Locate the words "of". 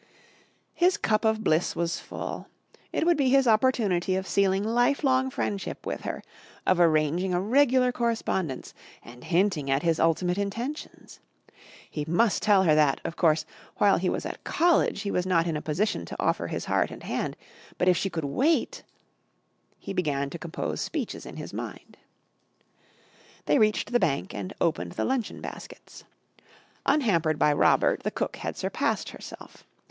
1.25-1.43, 4.15-4.25, 6.65-6.79, 13.05-13.15